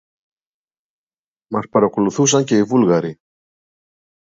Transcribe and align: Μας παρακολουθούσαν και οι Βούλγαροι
Μας 1.51 1.67
παρακολουθούσαν 1.69 2.45
και 2.45 2.55
οι 2.57 2.63
Βούλγαροι 2.63 3.19